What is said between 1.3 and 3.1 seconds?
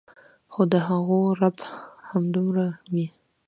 رعب دومره وي